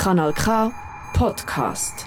[0.00, 0.72] Kanal K
[1.12, 2.06] Podcast.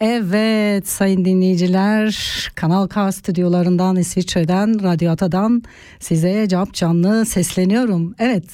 [0.00, 2.18] Evet sayın dinleyiciler
[2.54, 5.62] Kanal K stüdyolarından İsviçre'den Radyo Ata'dan
[6.00, 8.14] size cap canlı sesleniyorum.
[8.18, 8.44] Evet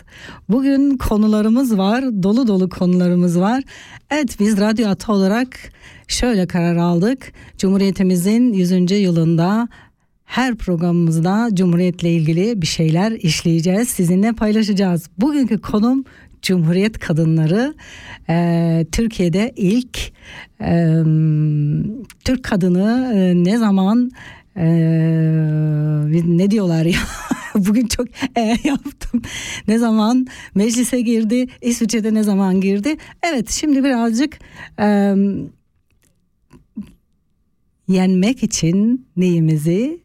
[0.49, 3.63] bugün konularımız var dolu dolu konularımız var.
[4.11, 5.59] Evet biz Radyo Ata olarak
[6.09, 7.33] şöyle karar aldık.
[7.59, 8.91] Cumhuriyetimizin 100.
[8.91, 9.69] yılında
[10.25, 13.89] her programımızda Cumhuriyet'le ilgili bir şeyler işleyeceğiz.
[13.89, 15.09] Sizinle paylaşacağız.
[15.19, 16.05] Bugünkü konum
[16.43, 17.75] Cumhuriyet kadınları
[18.29, 19.99] e, Türkiye'de ilk
[20.61, 21.03] e,
[22.25, 24.11] Türk kadını e, ne zaman
[24.57, 24.65] e,
[26.27, 26.99] ne diyorlar ya?
[27.55, 29.23] Bugün çok e yaptım.
[29.69, 32.97] Ne zaman meclise girdi İsviçre'de ne zaman girdi?
[33.23, 34.39] Evet şimdi birazcık
[34.81, 35.15] e,
[37.89, 40.03] yenmek için neyimizi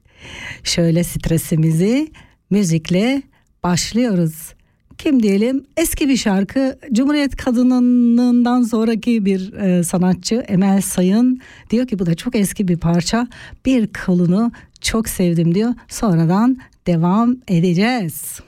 [0.63, 2.11] şöyle stresimizi
[2.49, 3.21] müzikle
[3.63, 4.56] başlıyoruz
[4.97, 5.65] kim diyelim?
[5.77, 6.79] Eski bir şarkı.
[6.91, 11.41] Cumhuriyet Kadını'ndan sonraki bir e, sanatçı Emel Sayın.
[11.69, 13.27] Diyor ki bu da çok eski bir parça.
[13.65, 15.73] Bir kolunu çok sevdim diyor.
[15.87, 18.39] Sonradan devam edeceğiz.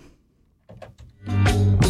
[1.27, 1.88] Döndüm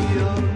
[0.00, 0.51] istiyor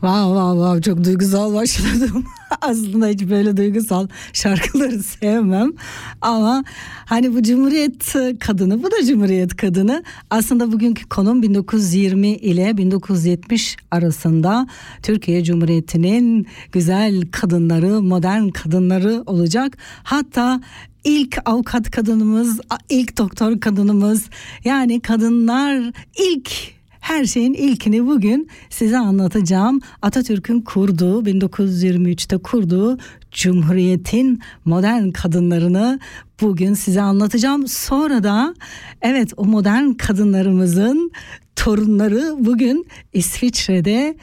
[0.00, 2.24] Wow wow wow çok duygusal başladım.
[2.60, 5.72] Aslında hiç böyle duygusal şarkıları sevmem.
[6.20, 6.64] Ama
[7.04, 10.04] hani bu Cumhuriyet kadını bu da Cumhuriyet kadını.
[10.30, 14.66] Aslında bugünkü konum 1920 ile 1970 arasında
[15.02, 19.78] Türkiye Cumhuriyeti'nin güzel kadınları, modern kadınları olacak.
[20.02, 20.60] Hatta
[21.04, 24.24] ilk avukat kadınımız, ilk doktor kadınımız
[24.64, 29.80] yani kadınlar ilk her şeyin ilkini bugün size anlatacağım.
[30.02, 32.98] Atatürk'ün kurduğu 1923'te kurduğu
[33.30, 36.00] Cumhuriyet'in modern kadınlarını
[36.40, 37.68] bugün size anlatacağım.
[37.68, 38.54] Sonra da
[39.02, 41.12] evet o modern kadınlarımızın
[41.56, 44.16] torunları bugün İsviçre'de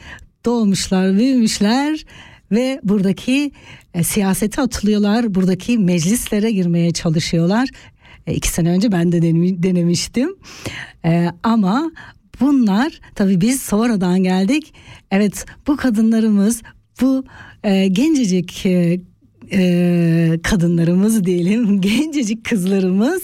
[0.44, 2.04] doğmuşlar, büyümüşler
[2.50, 3.52] ve buradaki
[3.94, 5.34] e, siyasete atılıyorlar.
[5.34, 7.68] Buradaki meclislere girmeye çalışıyorlar.
[8.26, 9.22] E, iki sene önce ben de
[9.62, 10.36] denemiştim.
[11.04, 11.92] E, ama
[12.40, 14.74] Bunlar tabii biz sonradan geldik.
[15.10, 16.62] Evet bu kadınlarımız
[17.00, 17.24] bu
[17.64, 19.00] e, gencecik e,
[19.52, 23.22] e, kadınlarımız diyelim gencecik kızlarımız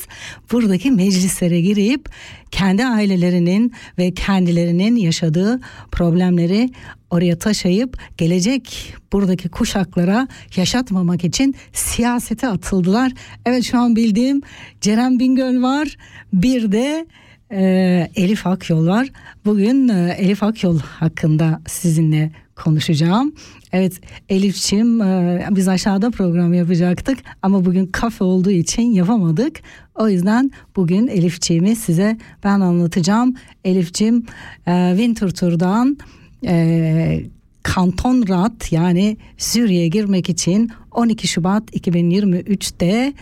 [0.52, 2.08] buradaki meclislere girip
[2.50, 5.60] kendi ailelerinin ve kendilerinin yaşadığı
[5.92, 6.70] problemleri
[7.10, 13.12] oraya taşıyıp gelecek buradaki kuşaklara yaşatmamak için siyasete atıldılar.
[13.46, 14.42] Evet şu an bildiğim
[14.80, 15.96] Ceren Bingöl var
[16.32, 17.06] bir de
[17.54, 19.08] e, Elif Akyol var.
[19.44, 23.34] Bugün e, Elif Akyol hakkında sizinle konuşacağım.
[23.72, 29.60] Evet Elif'ciğim e, biz aşağıda program yapacaktık ama bugün kafe olduğu için yapamadık.
[29.94, 33.34] O yüzden bugün Elif'ciğimi size ben anlatacağım.
[33.64, 34.26] Elif'ciğim
[34.66, 35.98] e, Winter Tur'dan
[36.46, 37.24] e,
[37.62, 43.12] Kanton Rat yani Suriye'ye girmek için 12 Şubat 2023'te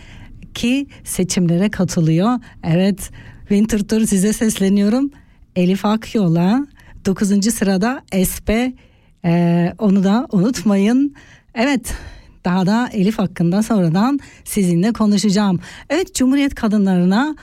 [0.53, 2.39] ki seçimlere katılıyor.
[2.63, 3.11] Evet
[3.49, 5.11] Winter Tour size sesleniyorum.
[5.55, 6.67] Elif Akyol'a
[7.05, 7.53] 9.
[7.53, 8.73] sırada Espe
[9.25, 11.15] ee, onu da unutmayın.
[11.55, 11.93] Evet
[12.45, 15.59] daha da Elif hakkında sonradan sizinle konuşacağım.
[15.89, 17.35] Evet Cumhuriyet kadınlarına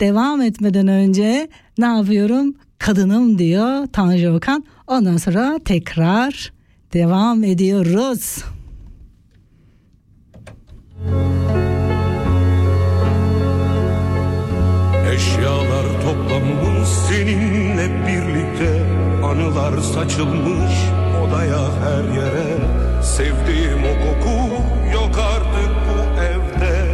[0.00, 2.54] devam etmeden önce ne yapıyorum?
[2.78, 4.64] Kadınım diyor Tanju Okan.
[4.86, 6.52] Ondan sonra tekrar
[6.92, 8.44] devam ediyoruz.
[15.18, 18.82] Eşyalar toplanmış seninle birlikte.
[19.24, 20.72] Anılar saçılmış
[21.22, 22.56] odaya her yere.
[23.02, 24.62] Sevdiğim o koku
[24.94, 26.86] yok artık bu evde.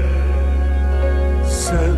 [1.49, 1.97] Sen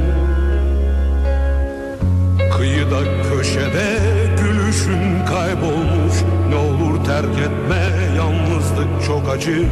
[2.56, 3.00] Kıyıda
[3.30, 3.98] köşede
[4.42, 6.14] gülüşün kaybolmuş.
[6.48, 9.66] Ne olur terk etme yalnızlık çok acı.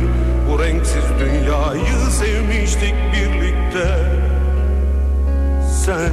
[0.51, 3.99] Bu renksiz dünyayı sevmiştik birlikte.
[5.85, 6.13] Sen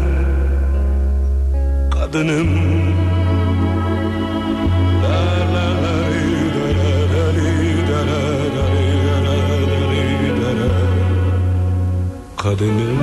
[2.12, 2.50] kadınım.
[12.38, 13.00] Kadınım.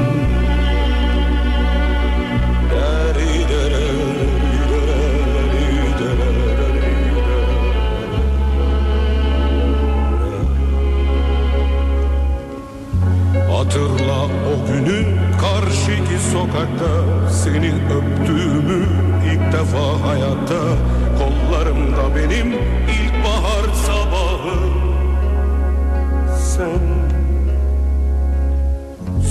[13.51, 15.28] Hatırla o günü
[15.59, 16.91] karşıki sokakta
[17.31, 18.87] Seni öptüğümü
[19.33, 20.63] ilk defa hayatta.
[21.19, 22.53] Kollarımda benim
[22.89, 24.59] ilkbahar sabahı.
[26.39, 26.81] Sen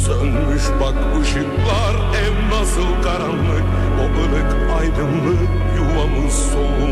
[0.06, 3.64] Sönmüş bak ışıklar ev nasıl karanlık.
[4.00, 6.87] O ılık aydınlık yuvamız soğumuş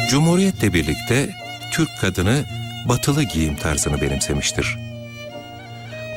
[0.10, 1.30] Cumhuriyetle birlikte
[1.72, 2.46] Türk kadını
[2.90, 4.78] batılı giyim tarzını benimsemiştir.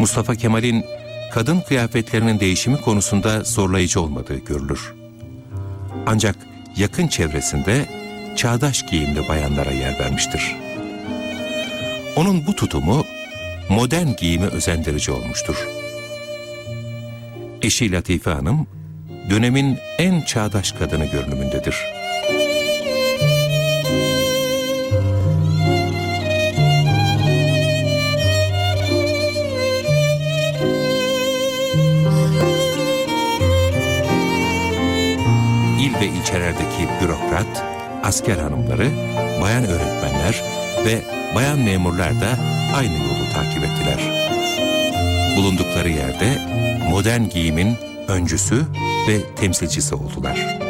[0.00, 0.84] Mustafa Kemal'in
[1.32, 4.94] kadın kıyafetlerinin değişimi konusunda zorlayıcı olmadığı görülür.
[6.06, 6.45] Ancak
[6.76, 7.87] yakın çevresinde
[8.37, 10.56] çağdaş giyimli bayanlara yer vermiştir.
[12.16, 13.04] Onun bu tutumu
[13.68, 15.68] modern giyime özendirici olmuştur.
[17.62, 18.66] Eşi Latife Hanım,
[19.30, 21.95] dönemin en çağdaş kadını görünümündedir.
[36.00, 37.64] Ve ilçelerdeki bürokrat,
[38.02, 38.90] asker hanımları,
[39.42, 40.42] bayan öğretmenler
[40.86, 41.00] ve
[41.34, 42.38] bayan memurlar da
[42.76, 44.26] aynı yolu takip ettiler.
[45.36, 46.38] Bulundukları yerde
[46.90, 47.76] modern giyimin
[48.08, 48.62] öncüsü
[49.08, 50.65] ve temsilcisi oldular.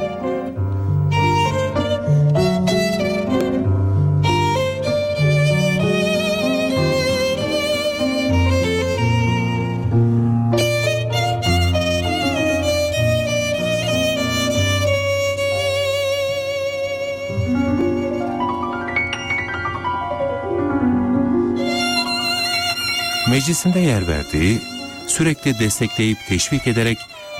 [23.46, 24.60] Meclisinde yer verdiği,
[25.06, 26.98] sürekli destekleyip teşvik ederek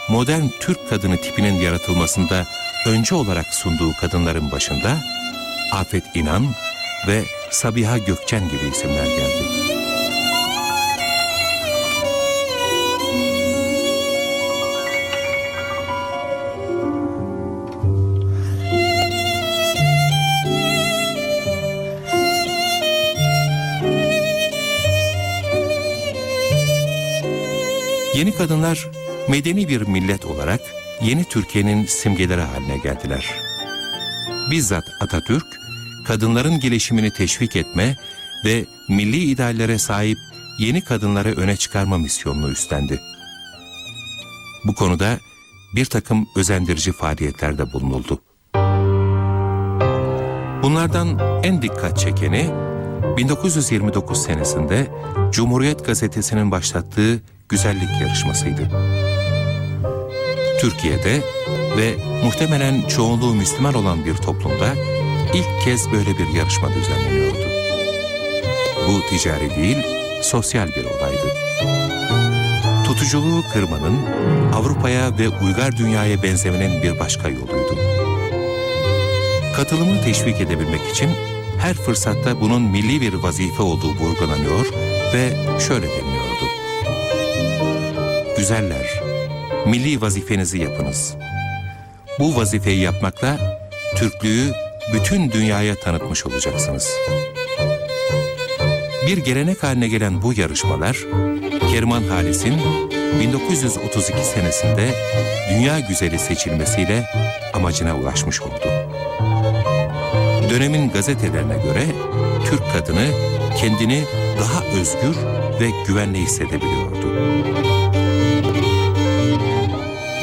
[0.09, 2.47] modern Türk kadını tipinin yaratılmasında
[2.87, 4.99] önce olarak sunduğu kadınların başında
[5.73, 6.47] Afet İnan
[7.07, 9.66] ve Sabiha Gökçen gibi isimler geldi.
[28.38, 28.88] Kadınlar
[29.28, 30.61] medeni bir millet olarak
[31.02, 33.35] yeni Türkiye'nin simgeleri haline geldiler.
[34.50, 35.47] Bizzat Atatürk,
[36.07, 37.97] kadınların gelişimini teşvik etme
[38.45, 40.19] ve milli ideallere sahip
[40.59, 43.00] yeni kadınları öne çıkarma misyonunu üstlendi.
[44.64, 45.19] Bu konuda
[45.75, 48.23] bir takım özendirici faaliyetlerde bulunuldu.
[50.62, 52.50] Bunlardan en dikkat çekeni
[53.17, 54.87] 1929 senesinde
[55.31, 58.71] Cumhuriyet Gazetesi'nin başlattığı güzellik yarışmasıydı.
[60.61, 61.21] Türkiye'de
[61.77, 61.95] ve
[62.25, 64.75] muhtemelen çoğunluğu Müslüman olan bir toplumda
[65.35, 67.47] ilk kez böyle bir yarışma düzenleniyordu.
[68.89, 69.77] Bu ticari değil,
[70.23, 71.33] sosyal bir olaydı.
[72.85, 73.99] Tutuculuğu kırmanın,
[74.55, 77.77] Avrupa'ya ve uygar dünyaya benzemenin bir başka yoluydu.
[79.57, 81.11] Katılımı teşvik edebilmek için
[81.59, 84.67] her fırsatta bunun milli bir vazife olduğu vurgulanıyor
[85.15, 86.47] ve şöyle deniliyordu.
[88.37, 89.03] Güzeller,
[89.67, 91.15] milli vazifenizi yapınız.
[92.19, 93.61] Bu vazifeyi yapmakla
[93.97, 94.53] Türklüğü
[94.95, 96.91] bütün dünyaya tanıtmış olacaksınız.
[99.07, 100.97] Bir gelenek haline gelen bu yarışmalar,
[101.71, 102.61] Kerman Halis'in
[103.21, 104.91] 1932 senesinde
[105.51, 107.05] Dünya Güzeli seçilmesiyle
[107.55, 108.75] amacına ulaşmış oldu.
[110.57, 111.87] Dönemin gazetelerine göre
[112.45, 113.07] Türk kadını
[113.61, 114.05] kendini
[114.41, 115.17] daha özgür
[115.61, 117.07] ve güvenli hissedebiliyordu.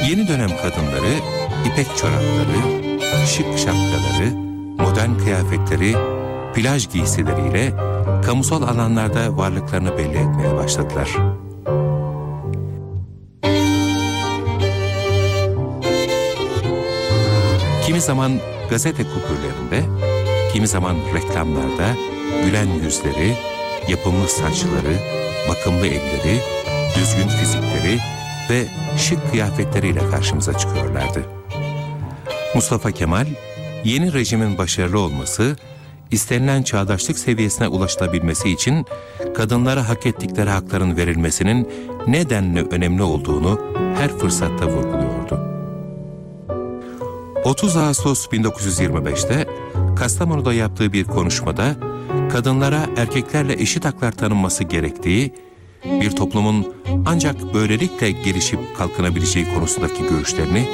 [0.09, 1.13] Yeni dönem kadınları
[1.65, 4.29] ipek çorapları, şık şapkaları,
[4.77, 5.95] modern kıyafetleri,
[6.55, 7.73] plaj giysileriyle
[8.25, 11.09] kamusal alanlarda varlıklarını belli etmeye başladılar.
[17.85, 18.31] Kimi zaman
[18.69, 20.12] gazete kupürlerinde,
[20.53, 21.95] kimi zaman reklamlarda
[22.45, 23.35] gülen yüzleri,
[23.87, 24.97] yapımlı saçları,
[25.49, 26.39] bakımlı elleri,
[26.97, 27.99] düzgün fizikleri
[28.49, 28.65] ve
[28.97, 31.23] şık kıyafetleriyle karşımıza çıkıyorlardı.
[32.55, 33.25] Mustafa Kemal,
[33.83, 35.55] yeni rejimin başarılı olması,
[36.11, 38.85] istenilen çağdaşlık seviyesine ulaşılabilmesi için
[39.35, 41.69] kadınlara hak ettikleri hakların verilmesinin
[42.07, 43.61] nedenle önemli olduğunu
[43.97, 45.53] her fırsatta vurguluyordu.
[47.43, 49.47] 30 Ağustos 1925'te
[49.95, 51.75] Kastamonu'da yaptığı bir konuşmada
[52.31, 55.33] kadınlara erkeklerle eşit haklar tanınması gerektiği,
[55.85, 60.65] bir toplumun ancak böylelikle gelişip kalkınabileceği konusundaki görüşlerini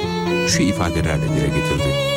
[0.48, 2.10] şu ifadelerle dile getirdi.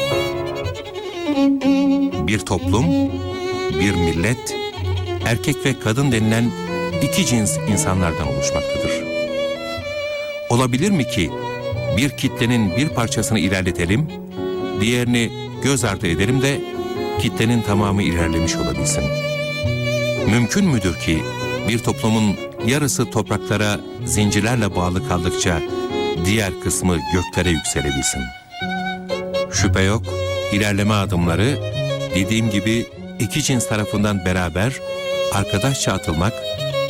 [2.28, 2.86] Bir toplum,
[3.80, 4.56] bir millet,
[5.26, 6.52] erkek ve kadın denilen
[7.02, 9.04] iki cins insanlardan oluşmaktadır.
[10.50, 11.32] Olabilir mi ki
[11.98, 14.08] bir kitlenin bir parçasını ilerletelim,
[14.82, 15.32] diğerini
[15.64, 16.73] göz ardı edelim de
[17.24, 19.04] kitlenin tamamı ilerlemiş olabilsin.
[20.30, 21.24] Mümkün müdür ki
[21.68, 22.36] bir toplumun
[22.68, 25.62] yarısı topraklara zincirlerle bağlı kaldıkça
[26.26, 28.22] diğer kısmı göklere yükselebilsin?
[29.52, 30.04] Şüphe yok,
[30.52, 31.58] ilerleme adımları
[32.16, 32.86] dediğim gibi
[33.20, 34.74] iki cins tarafından beraber
[35.34, 36.34] arkadaşça atılmak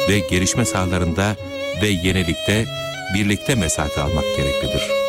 [0.09, 1.35] ve gelişme sahalarında
[1.81, 2.65] ve yenilikte
[3.15, 5.02] birlikte mesafe almak gereklidir.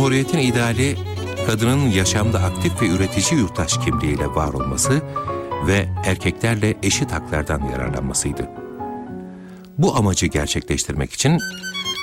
[0.00, 0.96] Cumhuriyetin ideali
[1.46, 5.02] kadının yaşamda aktif ve üretici yurttaş kimliğiyle var olması
[5.66, 8.50] ve erkeklerle eşit haklardan yararlanmasıydı.
[9.78, 11.38] Bu amacı gerçekleştirmek için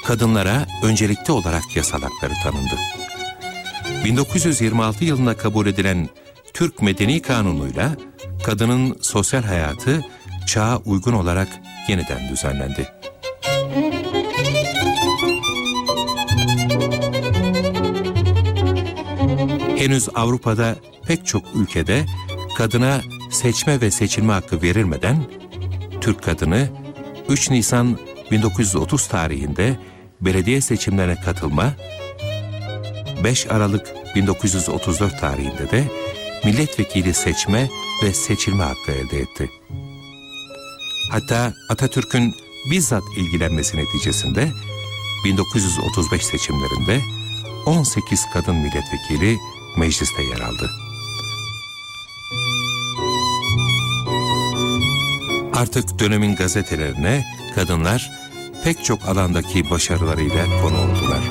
[0.05, 2.75] kadınlara öncelikli olarak yasal hakları tanındı.
[4.05, 6.09] 1926 yılında kabul edilen
[6.53, 7.95] Türk Medeni Kanunu'yla
[8.43, 10.05] kadının sosyal hayatı
[10.47, 11.47] çağa uygun olarak
[11.87, 12.96] yeniden düzenlendi.
[19.77, 20.75] Henüz Avrupa'da
[21.07, 22.05] pek çok ülkede
[22.57, 25.23] kadına seçme ve seçilme hakkı verilmeden
[26.01, 26.69] Türk kadını
[27.29, 27.99] 3 Nisan
[28.31, 29.79] 1930 tarihinde
[30.21, 31.73] belediye seçimlerine katılma,
[33.23, 35.83] 5 Aralık 1934 tarihinde de
[36.45, 37.69] milletvekili seçme
[38.03, 39.49] ve seçilme hakkı elde etti.
[41.11, 42.35] Hatta Atatürk'ün
[42.71, 44.51] bizzat ilgilenmesi neticesinde
[45.25, 47.01] 1935 seçimlerinde
[47.65, 49.37] 18 kadın milletvekili
[49.77, 50.71] mecliste yer aldı.
[55.53, 57.23] Artık dönemin gazetelerine
[57.55, 58.11] kadınlar
[58.63, 61.21] pek çok alandaki başarılarıyla konu oldular.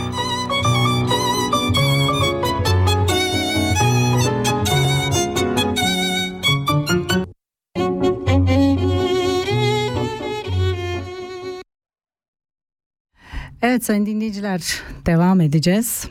[13.63, 16.09] Evet sayın dinleyiciler devam edeceğiz.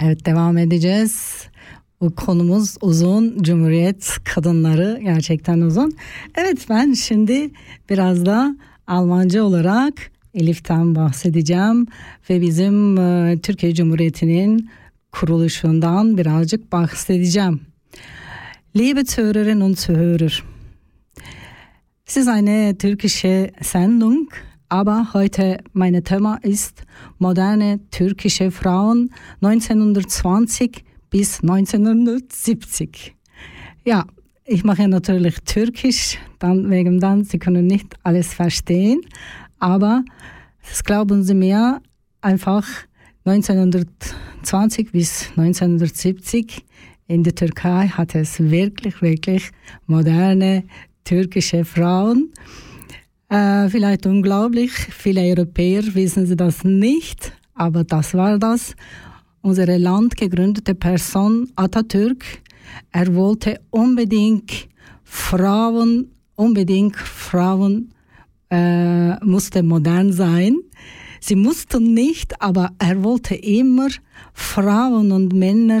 [0.00, 1.44] Evet devam edeceğiz.
[2.00, 3.42] Bu konumuz uzun.
[3.42, 5.92] Cumhuriyet kadınları gerçekten uzun.
[6.34, 7.50] Evet ben şimdi
[7.90, 8.56] biraz da
[8.86, 11.86] Almanca olarak Elif'ten bahsedeceğim
[12.30, 14.70] ve bizim e, Türkiye Cumhuriyeti'nin
[15.12, 17.60] kuruluşundan birazcık bahsedeceğim.
[18.76, 20.42] Liebe Zuhörerinnen und Zuhörer,
[22.06, 24.28] es ist eine türkische Sendung,
[24.68, 26.82] aber heute meine Thema ist
[27.18, 29.10] moderne türkische Frauen
[29.42, 33.14] 1920 bis 1970.
[33.84, 34.04] Ja,
[34.44, 39.00] ich mache natürlich Türkisch, dann wegen dann, Sie können nicht alles verstehen,
[39.58, 40.04] aber
[40.68, 41.80] das glauben Sie mir,
[42.20, 42.66] einfach
[43.24, 46.64] 1920 bis 1970
[47.06, 49.50] in der Türkei hat es wirklich, wirklich
[49.86, 50.64] moderne
[51.04, 52.30] türkische Frauen.
[53.28, 58.74] Äh, vielleicht unglaublich, viele Europäer wissen sie das nicht, aber das war das.
[59.42, 62.24] Unsere Land gegründete Person Atatürk,
[62.90, 64.68] er wollte unbedingt
[65.04, 67.92] Frauen, unbedingt Frauen
[68.50, 70.56] äh, musste modern sein.
[71.20, 73.88] Sie mussten nicht, aber er wollte immer
[74.32, 75.80] Frauen und Männer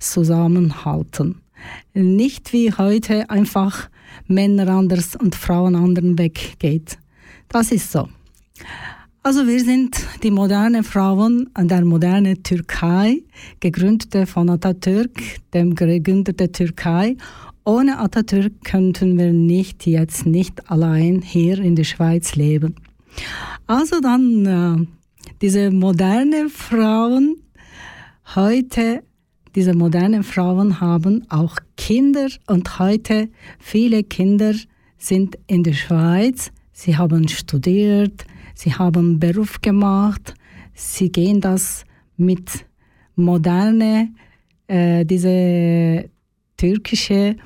[0.00, 1.42] zusammenhalten.
[1.94, 3.88] Nicht wie heute einfach
[4.28, 6.98] Männer anders und Frauen anderen weggeht.
[7.48, 8.08] Das ist so.
[9.22, 13.22] Also wir sind die moderne Frauen der moderne Türkei,
[13.60, 15.20] gegründete von Atatürk,
[15.52, 17.16] dem Gründer der Türkei.
[17.64, 22.76] Ohne Atatürk könnten wir nicht jetzt nicht allein hier in der Schweiz leben.
[23.66, 24.86] Also dann äh,
[25.42, 27.36] diese moderne Frauen
[28.34, 29.02] heute
[29.54, 34.54] diese modernen Frauen haben auch Kinder und heute viele Kinder
[34.98, 36.50] sind in der Schweiz.
[36.72, 40.34] Sie haben studiert, sie haben Beruf gemacht,
[40.74, 41.84] sie gehen das
[42.16, 42.66] mit
[43.14, 44.12] moderne,
[44.66, 46.08] äh, diese
[46.56, 47.36] türkische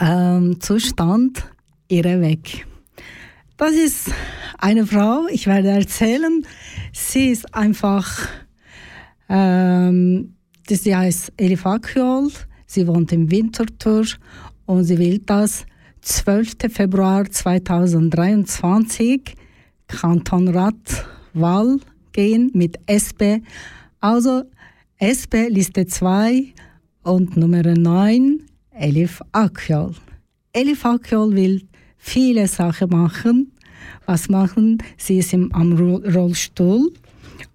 [0.00, 1.44] ähm, Zustand
[1.88, 2.66] ihre Weg.
[3.56, 4.10] Das ist
[4.58, 6.44] eine Frau, ich werde erzählen,
[6.92, 8.28] sie ist einfach,
[9.28, 10.34] ähm,
[10.68, 12.30] sie heißt Elif Akyol,
[12.66, 14.04] sie wohnt im Winterthur
[14.66, 15.66] und sie will das
[16.02, 16.56] 12.
[16.70, 19.34] Februar 2023
[19.88, 21.78] Kantonratwahl
[22.12, 23.42] gehen mit SP.
[24.00, 24.44] Also
[25.00, 26.52] SP Liste 2
[27.02, 29.94] und Nummer 9 Elif Akyol.
[30.52, 31.62] Elif Akyol will
[31.96, 33.52] viele Sachen machen.
[34.06, 34.78] Was machen?
[34.96, 36.92] Sie ist im, am Rollstuhl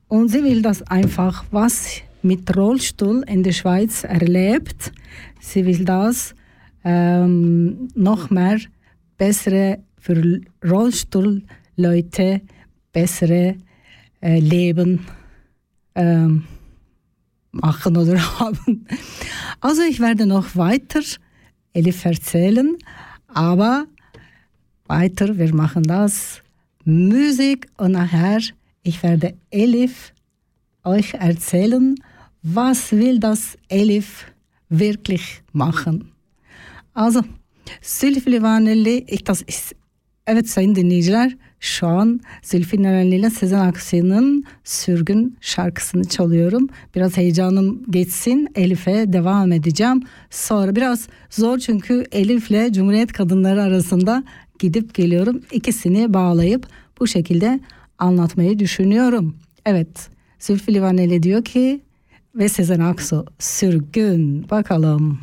[0.07, 4.91] und sie will das einfach, was mit Rollstuhl in der Schweiz erlebt.
[5.39, 6.35] Sie will das
[6.83, 8.59] ähm, noch mehr
[9.17, 12.41] bessere für Rollstuhlleute
[12.91, 13.55] bessere
[14.21, 15.05] äh, Leben
[15.95, 16.45] ähm,
[17.51, 18.85] machen oder haben.
[19.61, 21.01] Also ich werde noch weiter
[21.73, 22.77] Elif erzählen,
[23.27, 23.85] aber
[24.87, 26.41] weiter, wir machen das
[26.85, 28.39] Musik und nachher
[28.83, 30.13] ich werde Elif
[30.83, 31.95] euch erzählen,
[32.43, 34.25] was will das Elif
[34.71, 36.03] wirklich machen.
[36.95, 37.23] Also
[37.81, 39.73] Sülfü Livaneli, das ist
[40.27, 46.69] evet sayın dinleyiciler şu an Zülfü Livaneli ile Sezen Aksu'nun Sürgün şarkısını çalıyorum.
[46.95, 48.47] Biraz heyecanım geçsin.
[48.55, 50.03] Elif'e devam edeceğim.
[50.29, 54.23] Sonra biraz zor çünkü Elif'le Cumhuriyet Kadınları arasında
[54.59, 55.41] gidip geliyorum.
[55.51, 56.67] İkisini bağlayıp
[56.99, 57.59] bu şekilde
[57.99, 59.35] anlatmayı düşünüyorum.
[59.65, 61.81] Evet Zülfü Livaneli diyor ki
[62.35, 65.19] ve Sezen Aksu sürgün bakalım.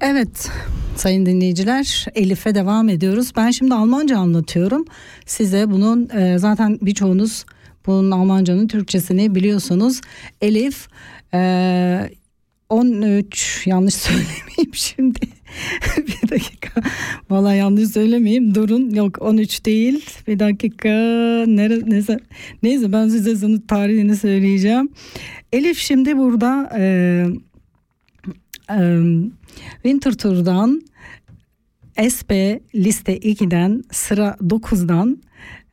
[0.00, 0.50] Evet
[0.96, 3.32] sayın dinleyiciler Elif'e devam ediyoruz.
[3.36, 4.84] Ben şimdi Almanca anlatıyorum.
[5.26, 7.44] Size bunun e, zaten birçoğunuz
[7.86, 10.00] bunun Almancanın Türkçesini biliyorsunuz.
[10.40, 10.88] Elif
[11.34, 12.10] e,
[12.68, 15.20] 13 yanlış söylemeyeyim şimdi.
[15.96, 16.80] bir dakika.
[17.30, 18.54] Valla yanlış söylemeyeyim.
[18.54, 18.90] Durun.
[18.90, 20.06] Yok 13 değil.
[20.26, 20.88] Bir dakika.
[21.46, 22.18] Nere, neyse,
[22.62, 24.88] neyse ben size sınıf tarihini söyleyeceğim.
[25.52, 26.82] Elif şimdi burada e,
[28.70, 28.78] e,
[29.82, 30.82] Winterthur'dan
[32.14, 32.30] SP
[32.74, 35.22] liste 2'den sıra 9'dan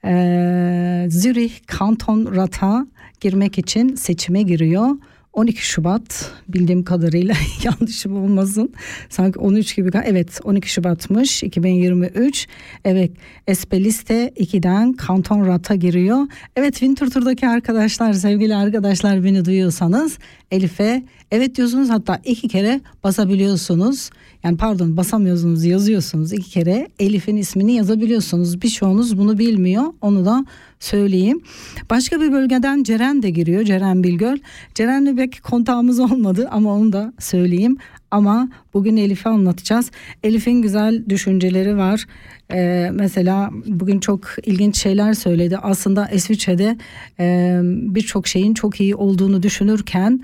[0.05, 2.87] e, Zürich Kanton Rat'a
[3.21, 4.89] girmek için seçime giriyor.
[5.33, 8.73] 12 Şubat bildiğim kadarıyla yanlışım olmasın.
[9.09, 12.47] Sanki 13 gibi evet 12 Şubat'mış 2023.
[12.85, 13.11] Evet
[13.59, 16.27] SP liste 2'den Kanton Rat'a giriyor.
[16.55, 20.17] Evet Winterthur'daki arkadaşlar sevgili arkadaşlar beni duyuyorsanız
[20.51, 24.09] Elif'e evet diyorsunuz hatta iki kere basabiliyorsunuz.
[24.43, 28.61] Yani pardon basamıyorsunuz yazıyorsunuz iki kere Elif'in ismini yazabiliyorsunuz.
[28.61, 30.45] Birçoğunuz bunu bilmiyor onu da
[30.79, 31.41] söyleyeyim.
[31.89, 34.37] Başka bir bölgeden Ceren de giriyor Ceren Bilgöl.
[34.75, 37.77] Ceren'le belki kontağımız olmadı ama onu da söyleyeyim.
[38.11, 39.91] Ama bugün Elif'i anlatacağız.
[40.23, 42.05] Elif'in güzel düşünceleri var.
[42.53, 45.57] Ee, mesela bugün çok ilginç şeyler söyledi.
[45.57, 46.77] Aslında İsviçre'de
[47.19, 50.21] e, birçok şeyin çok iyi olduğunu düşünürken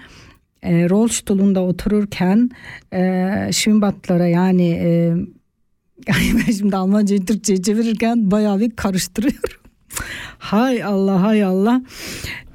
[0.63, 2.49] e, Rollstuhl'unda otururken
[2.93, 2.99] e,
[3.51, 4.89] Schwimmbadlara yani e,
[6.07, 9.61] yani ben şimdi Almancayı Türkçe'ye çevirirken bayağı bir karıştırıyorum.
[10.37, 11.81] hay Allah hay Allah.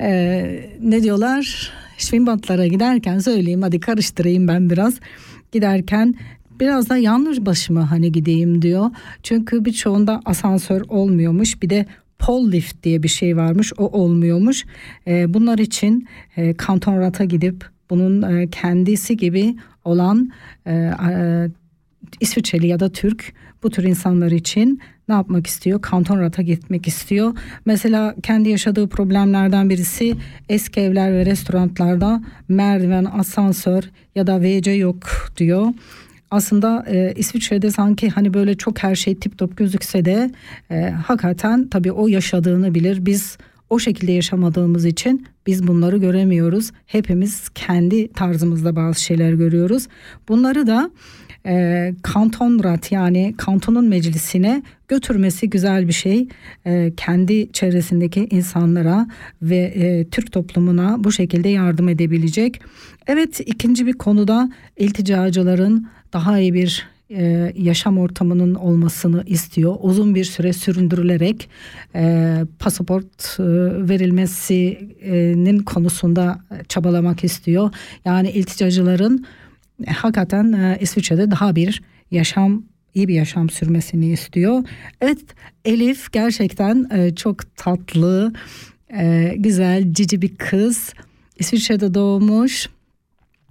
[0.00, 1.72] Ee, ne diyorlar?
[1.98, 4.94] Schwimmbadlara giderken söyleyeyim hadi karıştırayım ben biraz.
[5.52, 6.14] Giderken
[6.60, 8.90] biraz da yanlış başıma hani gideyim diyor.
[9.22, 11.62] Çünkü birçoğunda asansör olmuyormuş.
[11.62, 11.86] Bir de
[12.18, 14.64] pole lift diye bir şey varmış o olmuyormuş.
[15.06, 20.32] Ee, bunlar için e, Kanton gidip bunun e, kendisi gibi olan
[20.66, 21.48] e, e,
[22.20, 25.82] İsviçreli ya da Türk bu tür insanlar için ne yapmak istiyor?
[25.82, 27.32] Kanton Rat'a gitmek istiyor.
[27.64, 30.14] Mesela kendi yaşadığı problemlerden birisi
[30.48, 33.82] eski evler ve restoranlarda merdiven, asansör
[34.14, 34.98] ya da WC yok
[35.36, 35.66] diyor.
[36.30, 40.30] Aslında e, İsviçre'de sanki hani böyle çok her şey tip top gözükse de
[40.70, 43.06] e, hakikaten tabii o yaşadığını bilir.
[43.06, 43.38] Biz
[43.70, 46.70] o şekilde yaşamadığımız için biz bunları göremiyoruz.
[46.86, 49.86] Hepimiz kendi tarzımızda bazı şeyler görüyoruz.
[50.28, 50.90] Bunları da
[51.46, 56.28] e, kantonrat yani kantonun meclisine götürmesi güzel bir şey.
[56.66, 59.06] E, kendi çevresindeki insanlara
[59.42, 62.60] ve e, Türk toplumuna bu şekilde yardım edebilecek.
[63.06, 69.76] Evet ikinci bir konuda ilticacıların daha iyi bir e, yaşam ortamının olmasını istiyor.
[69.80, 71.48] Uzun bir süre süründürülerek
[71.94, 73.42] e, pasaport e,
[73.88, 77.70] verilmesinin konusunda çabalamak istiyor.
[78.04, 79.26] Yani ilticacıların
[79.86, 82.62] e, hakikaten e, İsviçre'de daha bir yaşam
[82.94, 84.64] iyi bir yaşam sürmesini istiyor.
[85.00, 85.18] Evet
[85.64, 88.32] Elif gerçekten e, çok tatlı,
[88.96, 90.92] e, güzel, cici bir kız.
[91.38, 92.68] İsviçre'de doğmuş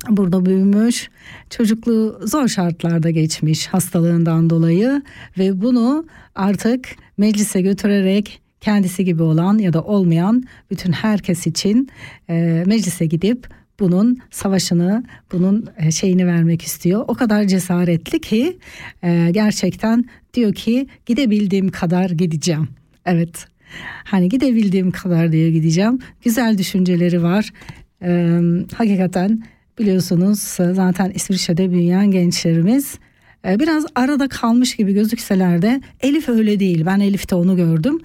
[0.09, 1.09] burada büyümüş.
[1.49, 5.01] Çocukluğu zor şartlarda geçmiş hastalığından dolayı
[5.37, 6.05] ve bunu
[6.35, 11.89] artık meclise götürerek kendisi gibi olan ya da olmayan bütün herkes için
[12.29, 13.47] e, meclise gidip
[13.79, 17.05] bunun savaşını, bunun e, şeyini vermek istiyor.
[17.07, 18.57] O kadar cesaretli ki
[19.03, 22.67] e, gerçekten diyor ki gidebildiğim kadar gideceğim.
[23.05, 23.45] Evet.
[24.03, 25.99] Hani gidebildiğim kadar diye gideceğim.
[26.23, 27.51] Güzel düşünceleri var.
[28.01, 28.39] E,
[28.77, 29.43] hakikaten
[29.77, 30.39] biliyorsunuz
[30.73, 32.99] zaten İsviçre'de büyüyen gençlerimiz
[33.47, 36.85] e, biraz arada kalmış gibi gözükseler de Elif öyle değil.
[36.85, 37.99] Ben Elif'te onu gördüm.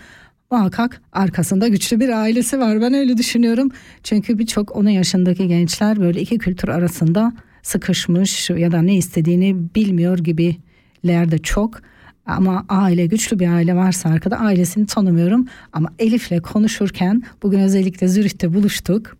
[0.50, 2.80] Muhakkak arkasında güçlü bir ailesi var.
[2.80, 3.70] Ben öyle düşünüyorum.
[4.02, 7.32] Çünkü birçok onun yaşındaki gençler böyle iki kültür arasında
[7.62, 11.80] sıkışmış ya da ne istediğini bilmiyor gibiler de çok.
[12.26, 15.46] Ama aile güçlü bir aile varsa arkada ailesini tanımıyorum.
[15.72, 19.16] Ama Elif'le konuşurken bugün özellikle Zürih'te buluştuk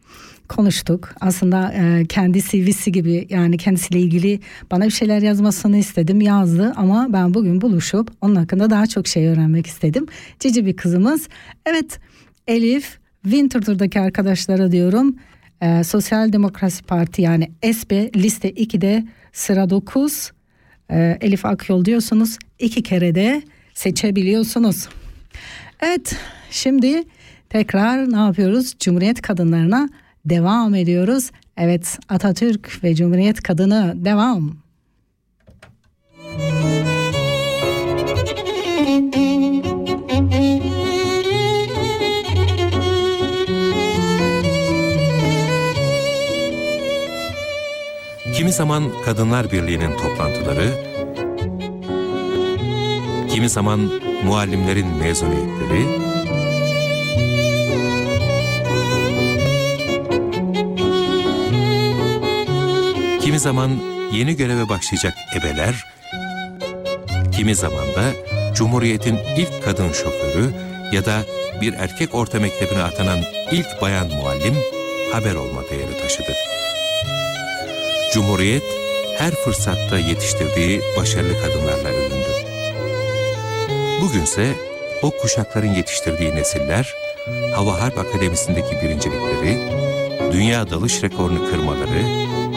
[0.53, 1.15] konuştuk.
[1.21, 6.21] Aslında e, kendi CV'si gibi yani kendisiyle ilgili bana bir şeyler yazmasını istedim.
[6.21, 10.07] Yazdı ama ben bugün buluşup onun hakkında daha çok şey öğrenmek istedim.
[10.41, 11.29] Cici bir kızımız.
[11.67, 12.01] Evet
[12.47, 15.17] Elif Winterthur'daki arkadaşlara diyorum.
[15.61, 20.33] E, Sosyal Demokrasi Parti yani SP liste 2'de sıra 9.
[20.91, 22.39] E, Elif Akyol diyorsunuz.
[22.59, 23.43] iki kere de
[23.75, 24.89] seçebiliyorsunuz.
[25.81, 26.17] Evet
[26.51, 27.05] şimdi
[27.49, 28.75] tekrar ne yapıyoruz?
[28.79, 29.89] Cumhuriyet kadınlarına
[30.25, 31.31] devam ediyoruz.
[31.57, 34.63] Evet Atatürk ve Cumhuriyet Kadını devam.
[48.37, 50.71] Kimi zaman Kadınlar Birliği'nin toplantıları,
[53.29, 53.81] kimi zaman
[54.25, 56.02] muallimlerin mezuniyetleri,
[63.33, 63.71] kimi zaman
[64.13, 65.85] yeni göreve başlayacak ebeler,
[67.37, 68.13] kimi zaman da
[68.55, 70.51] Cumhuriyet'in ilk kadın şoförü
[70.93, 71.23] ya da
[71.61, 73.19] bir erkek orta mektebine atanan
[73.53, 74.55] ilk bayan muallim
[75.13, 76.33] haber olma değeri taşıdı.
[78.15, 78.63] Cumhuriyet
[79.19, 82.33] her fırsatta yetiştirdiği başarılı kadınlarla övündü.
[84.03, 84.55] Bugünse
[85.03, 86.95] o kuşakların yetiştirdiği nesiller,
[87.55, 89.59] Hava Harp Akademisi'ndeki birincilikleri,
[90.33, 92.03] dünya dalış rekorunu kırmaları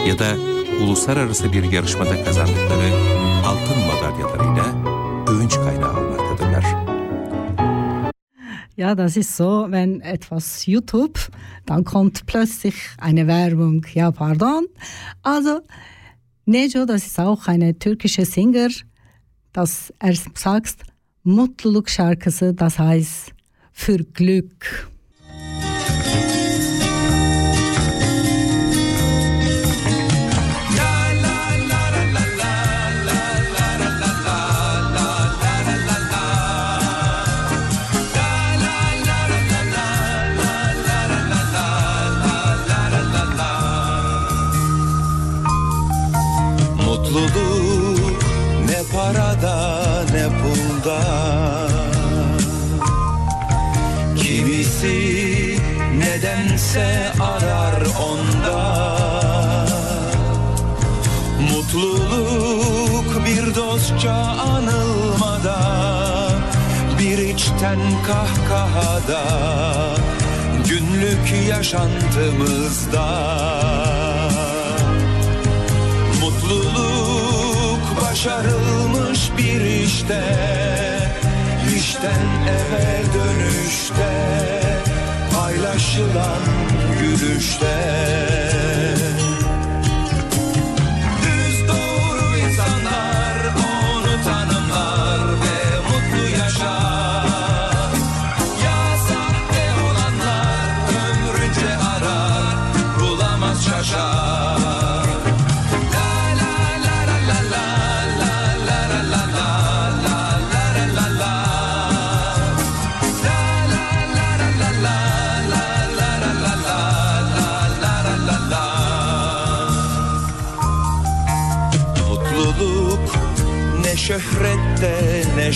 [0.07, 2.89] ya da uluslararası bir yarışmada kazandıkları
[3.45, 4.65] altın madalyalarıyla
[5.27, 6.65] övünç kaynağı olmaktadırlar.
[8.77, 11.19] Ja, das ist so, wenn etwas YouTube,
[11.67, 13.85] dann kommt plötzlich eine Werbung.
[13.93, 14.67] Ja, pardon.
[15.23, 15.61] Also,
[16.45, 18.69] Neco, das ist auch eine türkische Singer,
[19.53, 20.83] dass er sagt,
[21.23, 23.31] Mutluluk şarkısı, das heißt
[23.73, 24.89] für Glück.
[68.07, 69.23] Kahkahada
[70.69, 73.07] Günlük yaşantımızda.
[76.21, 80.23] Mutluluk başarılmış bir işte
[81.75, 84.13] İşten eve dönüşte
[85.35, 86.41] Paylaşılan
[86.99, 87.75] gülüşte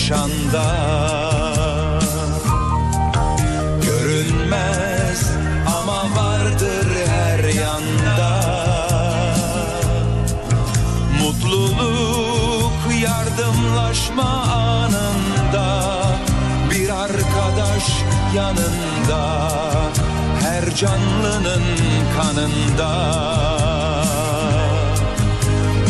[0.00, 0.64] ne şanda
[3.82, 5.30] Görünmez
[5.76, 8.40] ama vardır her yanda.
[11.22, 12.72] Mutluluk
[13.02, 16.06] yardımlaşma anında
[16.70, 17.84] Bir arkadaş
[18.34, 19.50] yanında
[20.42, 21.62] Her canlının
[22.16, 22.90] kanında.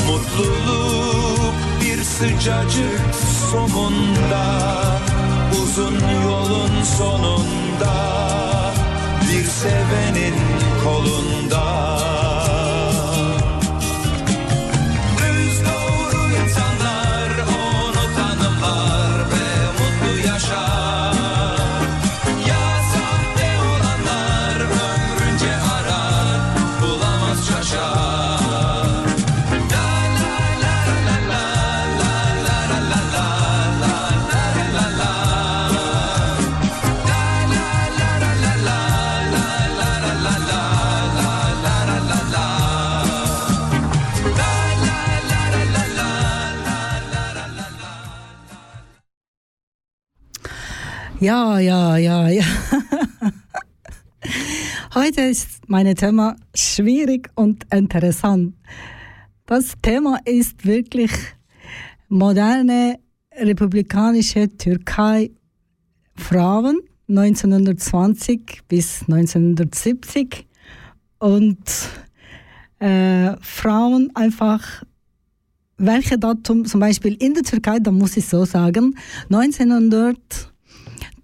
[0.07, 4.45] Mutluluk bir sıcacık somunda
[5.63, 7.95] Uzun yolun sonunda
[9.23, 10.35] Bir sevenin
[10.85, 12.00] kolunda
[51.21, 52.45] Ja, ja, ja, ja.
[54.95, 58.55] Heute ist mein Thema schwierig und interessant.
[59.45, 61.11] Das Thema ist wirklich
[62.09, 62.99] moderne
[63.35, 65.31] republikanische Türkei
[66.17, 70.47] Frauen 1920 bis 1970
[71.19, 71.59] und
[72.79, 74.85] äh, Frauen einfach
[75.77, 78.95] welche Datum, zum Beispiel in der Türkei, da muss ich so sagen,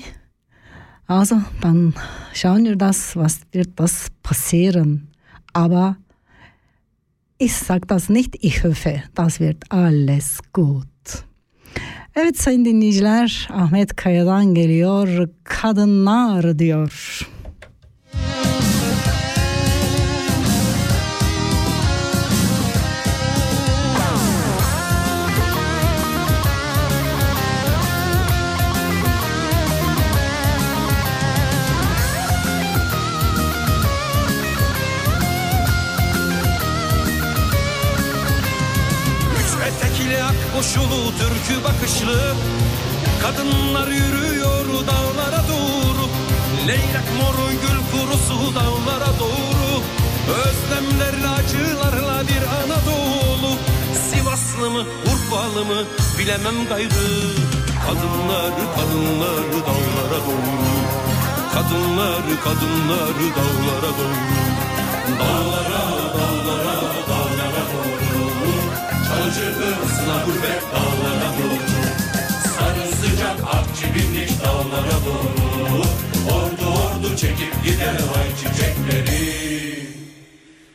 [1.05, 1.95] Also, dann
[2.33, 5.09] schauen wir das, was wird das passieren.
[5.53, 5.97] Aber
[7.37, 10.85] ich sage das nicht, ich hoffe, das wird alles gut.
[12.15, 17.19] Evet sayın dinleyiciler, Ahmet Kaya'dan geliyor, kadınlar diyor.
[41.19, 42.35] Türkü bakışlı
[43.21, 46.09] Kadınlar yürüyor dağlara doğru.
[46.67, 49.71] Leylek moru gül kurusu dağlara doğru.
[50.43, 53.55] Özlemlerle acılarla bir Anadolu.
[54.09, 55.83] Sivaslı mı Urfalı mı
[56.19, 57.09] bilemem gayrı.
[57.85, 60.69] Kadınlar kadınlar dağlara doğru.
[61.53, 64.39] Kadınlar kadınlar dağlara doğru.
[65.19, 66.08] Dağlara
[69.39, 71.79] Hırsına gurbet dağlara doğru.
[72.55, 75.83] Sarı sıcak akçibinlik dağlara doğru.
[76.31, 79.89] Ordu ordu çekip gider ay çiçekleri.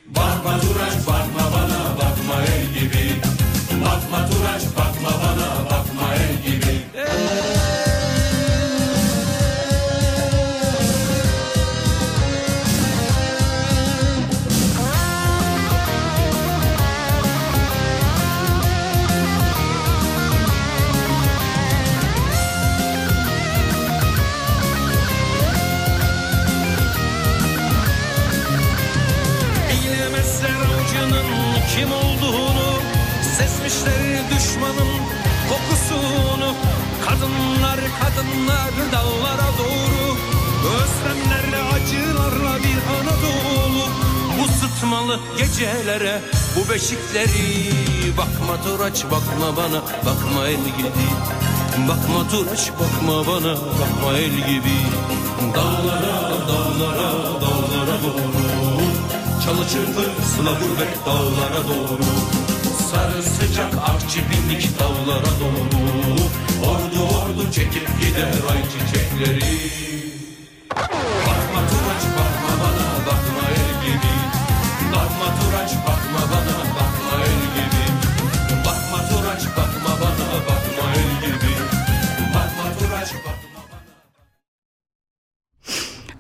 [0.07, 3.21] Bakma Turaç bakma bana bakma el gibi.
[3.85, 5.34] Bakma Turaç bakma bana
[35.95, 36.55] kokusunu
[37.07, 40.17] Kadınlar kadınlar dağlara doğru.
[40.77, 43.89] Özlemlerle acılarla bir Anadolu.
[44.39, 46.21] Bu sıtmalı gecelere
[46.57, 47.71] bu beşikleri.
[48.19, 51.07] Bakma Turaç bakma bana bakma el gibi.
[51.89, 54.79] Bakma Turaç bakma bana bakma el gibi.
[55.55, 58.85] Dağlara dağlara dağlara doğru.
[59.45, 62.34] Çalı çırpı sıla gurbet dağlara doğru
[62.95, 66.15] Sarı sıcak akçibinlik dağlara doğru.
[66.71, 70.04] Ordu ordu çekip gider ay çiçekleri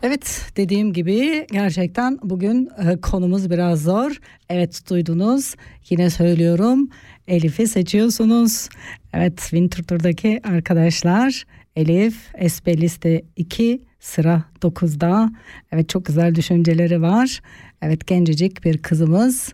[0.06, 4.20] Evet dediğim gibi gerçekten bugün e, konumuz biraz zor.
[4.48, 5.54] Evet duydunuz
[5.90, 6.88] yine söylüyorum
[7.28, 8.68] Elif'i seçiyorsunuz.
[9.12, 11.44] Evet Winterthur'daki arkadaşlar
[11.76, 12.14] Elif
[12.54, 15.32] SP liste 2 sıra 9'da.
[15.72, 17.40] Evet çok güzel düşünceleri var.
[17.82, 19.52] Evet gencecik bir kızımız.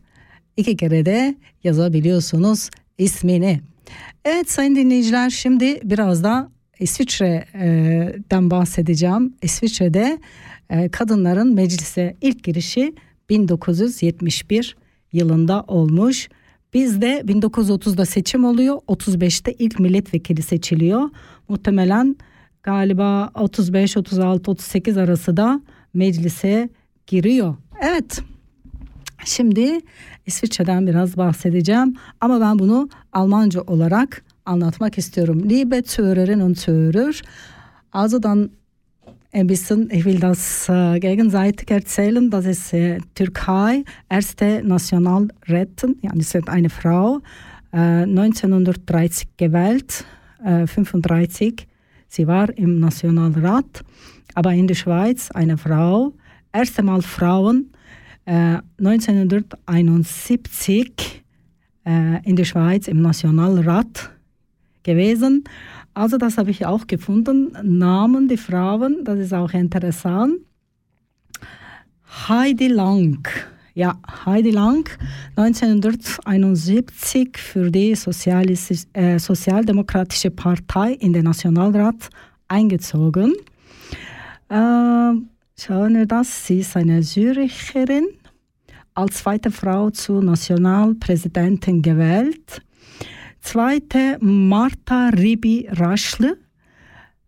[0.56, 1.34] İki kere de
[1.64, 3.60] yazabiliyorsunuz ismini.
[4.24, 6.50] Evet sayın dinleyiciler şimdi biraz da
[6.80, 9.34] İsviçre'den bahsedeceğim.
[9.42, 10.18] İsviçre'de
[10.70, 12.94] e, kadınların meclise ilk girişi
[13.30, 14.76] 1971
[15.12, 16.28] yılında olmuş.
[16.74, 18.76] Bizde 1930'da seçim oluyor.
[18.76, 21.10] 35'te ilk milletvekili seçiliyor.
[21.48, 22.16] Muhtemelen
[22.62, 25.60] galiba 35, 36, 38 arası da
[25.94, 26.68] meclise
[27.06, 27.56] giriyor.
[27.82, 28.20] Evet.
[29.24, 29.80] Şimdi
[30.26, 35.40] İsviçre'den biraz bahsedeceğim ama ben bunu Almanca olarak anlatmak istiyorum.
[35.40, 37.10] Liebe Zuhörerinnen und Zuhörer,
[37.90, 38.50] also dann
[39.32, 46.10] ein bisschen, ich will das äh, gegenseitig erzählen, dass es äh, Türkei erste Nationalrätin, ja,
[46.18, 47.20] es ist eine Frau,
[47.72, 50.04] äh, 1930 gewählt,
[50.44, 51.68] äh, 35,
[52.08, 53.84] sie war im Nationalrat,
[54.34, 56.12] aber in der Schweiz eine Frau,
[56.52, 57.70] erste Mal Frauen,
[58.24, 61.22] äh, 1971
[61.86, 64.10] äh, in der Schweiz im Nationalrat
[64.82, 65.44] gewesen.
[65.94, 67.56] Also das habe ich auch gefunden.
[67.62, 70.34] Namen der Frauen, das ist auch interessant.
[72.28, 73.26] Heidi Lang.
[73.74, 74.88] Ja, Heidi Lang,
[75.36, 82.10] 1971 für die äh, Sozialdemokratische Partei in den Nationalrat
[82.48, 83.34] eingezogen.
[84.48, 88.08] Äh, schauen wir das, sie ist eine Syricherin,
[88.94, 92.62] als zweite Frau zur Nationalpräsidentin gewählt.
[93.40, 96.38] Zweite Martha Ribi Raschle,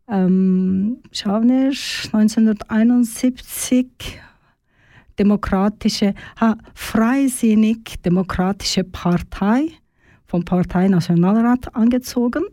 [0.08, 1.72] ähm, schauen wir,
[2.12, 4.20] 1971
[5.18, 9.68] demokratische, ha, freisinnig demokratische Partei
[10.26, 12.44] vom Partei Nationalrat angezogen.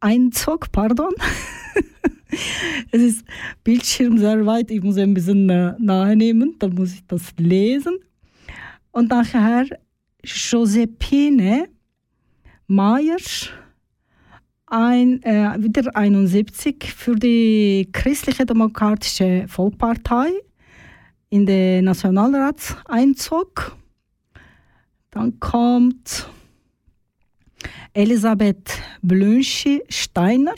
[0.00, 1.14] Einzog, pardon.
[2.90, 3.24] es ist
[3.62, 7.98] Bildschirm sehr weit, ich muss ein bisschen äh, nahe nehmen, dann muss ich das lesen.
[8.92, 9.66] Und nachher
[10.24, 11.68] Josephine
[12.70, 13.16] Mayer,
[14.66, 20.30] ein, äh, wieder 71 für die Christliche Demokratische Volkspartei
[21.30, 23.76] in den Nationalrat einzog.
[25.10, 26.28] Dann kommt
[27.92, 30.54] Elisabeth Blünschi Steiner,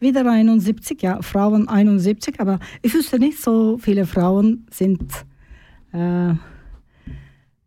[0.00, 5.02] wieder 71, ja, Frauen 71, aber ich wüsste nicht, so viele Frauen sind
[5.92, 6.38] äh, im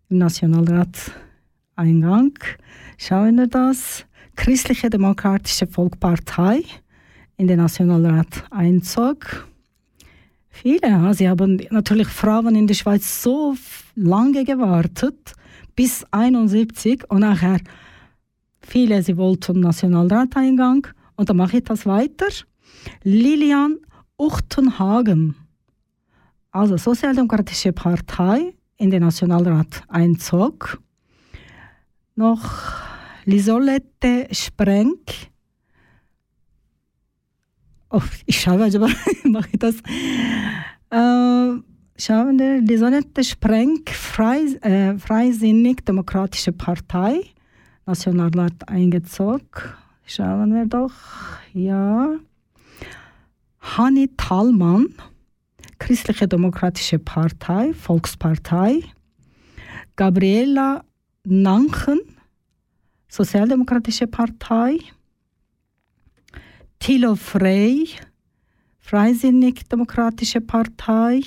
[0.10, 1.12] Nationalrat
[1.80, 2.38] Eingang.
[2.98, 4.06] Schauen wir das.
[4.36, 6.64] Christliche Demokratische Volkspartei
[7.38, 9.48] in den Nationalrat einzog.
[10.50, 13.56] Viele, sie haben natürlich Frauen in der Schweiz so
[13.96, 15.34] lange gewartet,
[15.74, 17.60] bis 71 und nachher
[18.62, 22.28] viele, sie wollten Nationalrateingang und dann mache ich das weiter.
[23.04, 23.78] Lilian
[24.18, 25.36] Uchtenhagen,
[26.52, 30.82] also Sozialdemokratische Partei in den Nationalrat einzog.
[32.20, 32.44] Noch
[33.24, 35.10] Lisolette Sprenk.
[37.90, 38.80] Oh, ich schaue, also
[39.24, 39.76] mache ich das.
[40.90, 41.62] Äh,
[41.98, 43.92] schauen wir, Lisolette Sprenk,
[44.64, 47.22] äh, Freisinnig Demokratische Partei,
[47.86, 49.46] Nationalrat eingezogen.
[50.06, 50.92] Schauen wir doch.
[51.54, 52.18] Ja.
[53.62, 54.94] Hanni Thalmann,
[55.78, 58.84] Christliche Demokratische Partei, Volkspartei.
[59.96, 60.84] Gabriela
[61.24, 62.00] Nanken,
[63.10, 64.80] Sozialdemokratische Partei.
[66.80, 67.90] Thilo Frey,
[68.80, 71.22] Freisinnig-Demokratische Partei.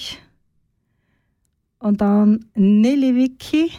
[1.81, 3.73] Und dann Nelly Vicky,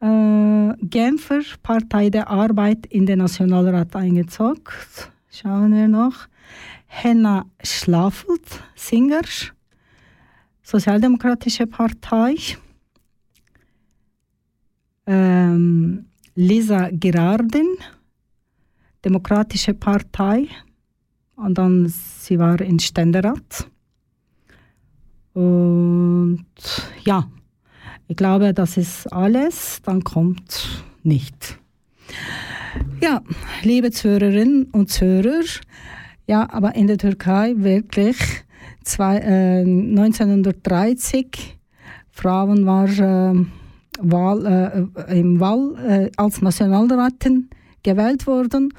[0.00, 4.64] äh, Genfer, Partei der Arbeit in den Nationalrat eingezogen.
[5.30, 6.26] Schauen wir noch.
[6.86, 9.22] Henna Schlafelt, Singer,
[10.62, 12.34] Sozialdemokratische Partei.
[15.06, 16.06] Ähm,
[16.36, 17.66] Lisa Girardin,
[19.04, 20.48] Demokratische Partei.
[21.34, 23.68] Und dann sie war in Ständerat.
[25.32, 26.44] Und
[27.04, 27.28] ja,
[28.08, 29.80] ich glaube, das ist alles.
[29.82, 31.58] Dann kommt nicht.
[33.00, 33.22] Ja,
[33.62, 35.44] liebe Zuhörerinnen und Zuhörer,
[36.26, 38.16] ja, aber in der Türkei wirklich
[38.84, 41.58] zwei, äh, 1930
[42.10, 43.44] Frauen war äh,
[44.00, 47.48] Wahl, äh, im Wahl äh, als Nationalratin
[47.82, 48.72] gewählt worden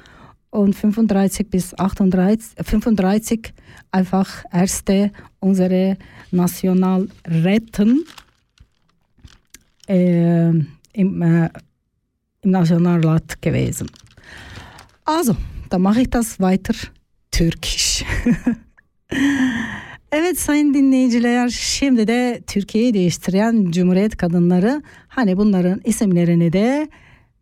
[0.50, 3.52] und 35 bis 38, 35
[3.90, 5.10] einfach erste
[5.40, 5.96] unsere
[6.30, 8.04] Nationalräten
[9.88, 11.50] äh, im, äh,
[12.42, 13.90] im Nationalrat gewesen.
[15.04, 15.36] Also,
[15.70, 16.74] dann mache ich das weiter
[17.30, 18.04] türkisch.
[20.12, 24.82] Evet sayın dinleyiciler şimdi de Türkiye'yi değiştiren Cumhuriyet kadınları
[25.18, 26.88] hani bunların isimlerini de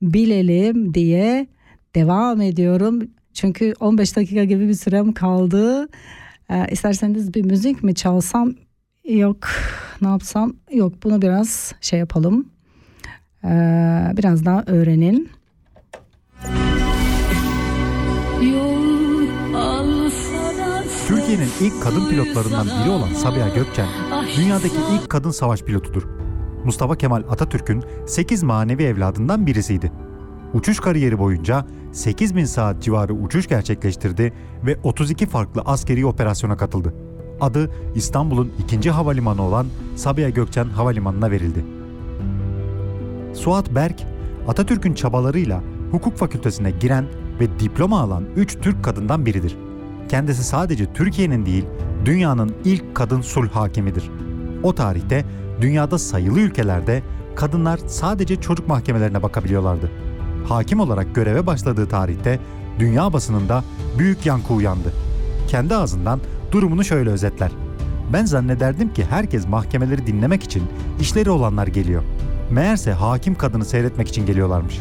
[0.02, 1.46] bilelim diye
[1.94, 3.02] devam ediyorum.
[3.32, 5.88] Çünkü 15 dakika gibi bir sürem kaldı.
[6.50, 8.54] Ee, isterseniz bir müzik mi çalsam
[9.04, 9.48] yok
[10.02, 12.48] ne yapsam yok bunu biraz şey yapalım.
[13.44, 13.48] Ee,
[14.16, 15.28] biraz daha öğrenin.
[21.08, 23.88] Türkiye'nin ilk kadın pilotlarından biri olan Sabiha Gökçen,
[24.36, 26.15] dünyadaki ilk kadın savaş pilotudur.
[26.66, 29.92] Mustafa Kemal Atatürk'ün 8 manevi evladından birisiydi.
[30.54, 34.32] Uçuş kariyeri boyunca 8000 saat civarı uçuş gerçekleştirdi
[34.66, 36.94] ve 32 farklı askeri operasyona katıldı.
[37.40, 41.64] Adı İstanbul'un ikinci havalimanı olan Sabiha Gökçen Havalimanı'na verildi.
[43.32, 44.02] Suat Berk,
[44.48, 47.04] Atatürk'ün çabalarıyla hukuk fakültesine giren
[47.40, 49.56] ve diploma alan 3 Türk kadından biridir.
[50.08, 51.64] Kendisi sadece Türkiye'nin değil,
[52.04, 54.10] dünyanın ilk kadın sulh hakimidir.
[54.62, 55.24] O tarihte
[55.60, 57.02] dünyada sayılı ülkelerde
[57.36, 59.90] kadınlar sadece çocuk mahkemelerine bakabiliyorlardı.
[60.48, 62.40] Hakim olarak göreve başladığı tarihte
[62.78, 63.64] dünya basınında
[63.98, 64.92] büyük yankı uyandı.
[65.48, 66.20] Kendi ağzından
[66.52, 67.50] durumunu şöyle özetler.
[68.12, 70.62] Ben zannederdim ki herkes mahkemeleri dinlemek için
[71.00, 72.02] işleri olanlar geliyor.
[72.50, 74.78] Meğerse hakim kadını seyretmek için geliyorlarmış.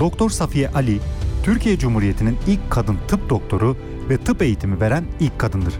[0.00, 1.00] Doktor Safiye Ali,
[1.42, 3.76] Türkiye Cumhuriyeti'nin ilk kadın tıp doktoru
[4.10, 5.74] ve tıp eğitimi veren ilk kadındır.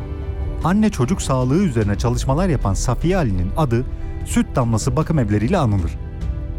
[0.64, 3.84] Anne çocuk sağlığı üzerine çalışmalar yapan Safiye Ali'nin adı
[4.24, 5.98] süt damlası bakım evleriyle anılır.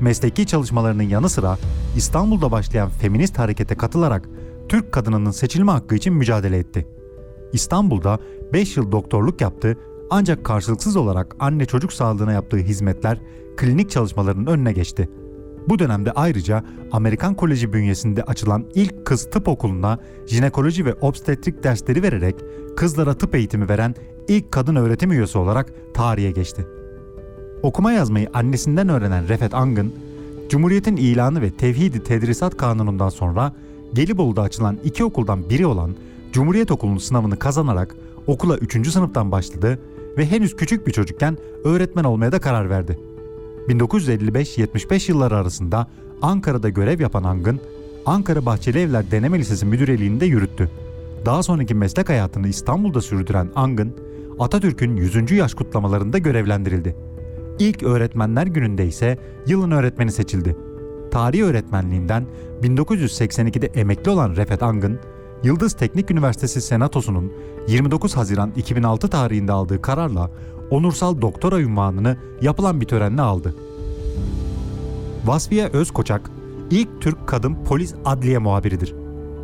[0.01, 1.57] Mesleki çalışmalarının yanı sıra
[1.95, 4.29] İstanbul'da başlayan feminist harekete katılarak
[4.69, 6.87] Türk kadınının seçilme hakkı için mücadele etti.
[7.53, 8.19] İstanbul'da
[8.53, 9.77] 5 yıl doktorluk yaptı
[10.09, 13.17] ancak karşılıksız olarak anne çocuk sağlığına yaptığı hizmetler
[13.57, 15.09] klinik çalışmalarının önüne geçti.
[15.69, 22.03] Bu dönemde ayrıca Amerikan Koleji bünyesinde açılan ilk kız tıp okuluna jinekoloji ve obstetrik dersleri
[22.03, 22.35] vererek
[22.77, 23.95] kızlara tıp eğitimi veren
[24.27, 26.67] ilk kadın öğretim üyesi olarak tarihe geçti.
[27.63, 29.93] Okuma yazmayı annesinden öğrenen Refet Angın,
[30.49, 33.53] Cumhuriyet'in ilanı ve Tevhidi Tedrisat Kanunu'ndan sonra
[33.93, 35.95] Gelibolu'da açılan iki okuldan biri olan
[36.31, 37.95] Cumhuriyet Okulu'nun sınavını kazanarak
[38.27, 38.91] okula 3.
[38.91, 39.79] sınıftan başladı
[40.17, 43.08] ve henüz küçük bir çocukken öğretmen olmaya da karar verdi.
[43.69, 45.87] 1955-75 yılları arasında
[46.21, 47.59] Ankara'da görev yapan Angın,
[48.05, 50.69] Ankara Bahçeli Evler Deneme Lisesi müdüreliğinde yürüttü.
[51.25, 53.95] Daha sonraki meslek hayatını İstanbul'da sürdüren Angın,
[54.39, 55.31] Atatürk'ün 100.
[55.31, 56.95] yaş kutlamalarında görevlendirildi.
[57.59, 59.17] İlk öğretmenler gününde ise
[59.47, 60.55] yılın öğretmeni seçildi.
[61.11, 62.25] Tarih öğretmenliğinden
[62.63, 64.99] 1982'de emekli olan Refet Angın,
[65.43, 67.33] Yıldız Teknik Üniversitesi Senatosu'nun
[67.67, 70.31] 29 Haziran 2006 tarihinde aldığı kararla
[70.71, 73.55] onursal doktora ünvanını yapılan bir törenle aldı.
[75.25, 76.31] Vasfiye Özkoçak,
[76.71, 78.95] ilk Türk kadın polis adliye muhabiridir.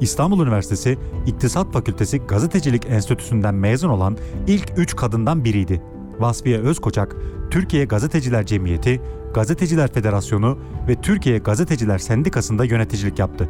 [0.02, 0.98] İstanbul Üniversitesi
[1.28, 4.18] İktisat Fakültesi Gazetecilik Enstitüsü'nden mezun olan
[4.48, 5.82] ilk üç kadından biriydi.
[6.20, 7.16] Vasfiye Özkoçak,
[7.52, 9.02] Türkiye Gazeteciler Cemiyeti,
[9.34, 10.58] Gazeteciler Federasyonu
[10.88, 13.50] ve Türkiye Gazeteciler Sendikası'nda yöneticilik yaptı.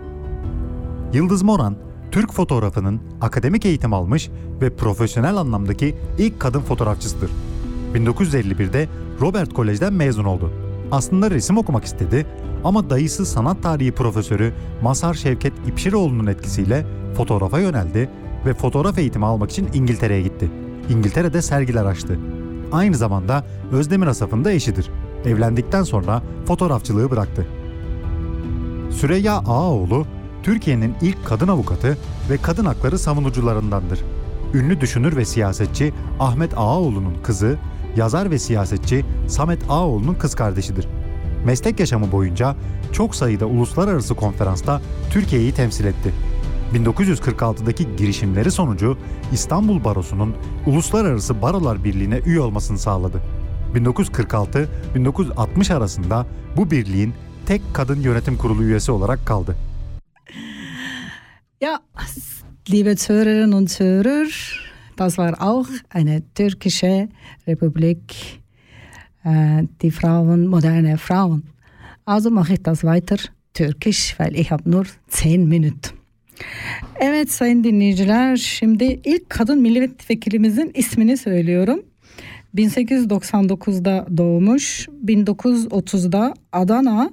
[1.14, 1.76] Yıldız Moran,
[2.12, 4.30] Türk fotoğrafının akademik eğitim almış
[4.62, 7.32] ve profesyonel anlamdaki ilk kadın fotoğrafçısıdır.
[7.96, 8.88] 1951'de
[9.22, 10.52] Robert Kolej'den mezun oldu.
[10.92, 12.26] Aslında resim okumak istedi
[12.64, 16.86] ama dayısı sanat tarihi profesörü Masar Şevket İpşiroğlu'nun etkisiyle
[17.18, 18.10] fotoğrafa yöneldi
[18.46, 20.52] ve fotoğraf eğitimi almak için İngiltere'ye gitti.
[20.90, 22.20] İngiltere'de sergiler açtı.
[22.72, 24.90] Aynı zamanda Özdemir Asaf'ın da eşidir.
[25.26, 27.48] Evlendikten sonra fotoğrafçılığı bıraktı.
[28.92, 30.06] Süreyya Ağaoğlu,
[30.44, 31.98] Türkiye'nin ilk kadın avukatı
[32.30, 34.00] ve kadın hakları savunucularındandır.
[34.54, 37.58] Ünlü düşünür ve siyasetçi Ahmet Ağaoğlu'nun kızı,
[37.96, 40.88] yazar ve siyasetçi Samet Ağaoğlu'nun kız kardeşidir.
[41.46, 42.56] Meslek yaşamı boyunca
[42.92, 44.82] çok sayıda uluslararası konferansta
[45.12, 46.14] Türkiye'yi temsil etti.
[46.74, 48.98] 1946'daki girişimleri sonucu
[49.32, 50.36] İstanbul Barosu'nun
[50.66, 53.22] Uluslararası Barolar Birliği'ne üye olmasını sağladı.
[53.76, 56.26] 1946-1960 arasında
[56.58, 57.14] bu birliğin
[57.46, 59.56] tek kadın yönetim kurulu üyesi olarak kaldı.
[61.62, 61.80] Ja,
[62.72, 64.60] liebe Zuhörerinnen und Zuhörer,
[64.98, 67.10] das war auch eine türkische
[67.48, 68.42] Republik,
[69.24, 71.44] äh, die Frauen, moderne Frauen.
[72.06, 73.18] Also mache ich das weiter
[73.54, 75.92] türkisch, weil ich habe nur 10 Minuten.
[77.00, 81.84] Evet sayın dinleyiciler şimdi ilk kadın milletvekilimizin ismini söylüyorum.
[82.56, 87.10] 1899'da doğmuş, 1930'da Adana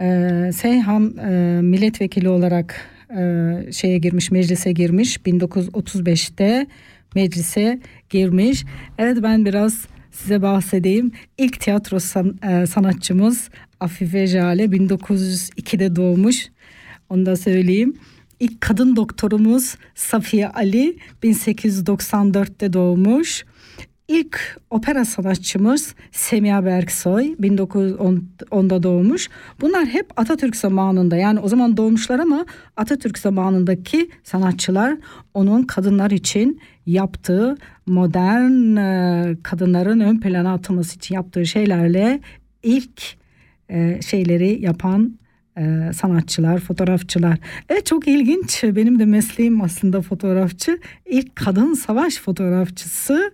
[0.00, 5.16] e, Seyhan e, milletvekili olarak e, şeye girmiş, meclise girmiş.
[5.16, 6.66] 1935'te
[7.14, 7.80] meclise
[8.10, 8.64] girmiş.
[8.98, 11.12] Evet ben biraz size bahsedeyim.
[11.38, 13.50] İlk tiyatro san, e, sanatçımız
[13.80, 16.48] Afife Jale 1902'de doğmuş.
[17.08, 17.94] Onu da söyleyeyim.
[18.40, 23.44] İlk kadın doktorumuz Safiye Ali 1894'te doğmuş.
[24.08, 29.28] İlk opera sanatçımız Semiha Berksoy 1910'da doğmuş.
[29.60, 32.46] Bunlar hep Atatürk zamanında yani o zaman doğmuşlar ama
[32.76, 34.96] Atatürk zamanındaki sanatçılar
[35.34, 37.56] onun kadınlar için yaptığı
[37.86, 42.20] modern e, kadınların ön plana atılması için yaptığı şeylerle
[42.62, 43.02] ilk
[43.70, 45.18] e, şeyleri yapan
[45.58, 47.38] e, sanatçılar, fotoğrafçılar.
[47.68, 48.64] Evet çok ilginç.
[48.64, 50.78] Benim de mesleğim aslında fotoğrafçı.
[51.06, 53.32] İlk kadın savaş fotoğrafçısı